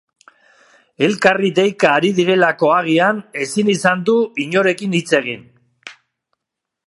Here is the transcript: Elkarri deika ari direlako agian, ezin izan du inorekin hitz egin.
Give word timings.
Elkarri 1.07 1.51
deika 1.59 1.91
ari 1.97 2.11
direlako 2.21 2.71
agian, 2.77 3.21
ezin 3.45 3.71
izan 3.75 4.03
du 4.09 4.17
inorekin 4.47 4.99
hitz 5.01 5.09
egin. 5.23 5.47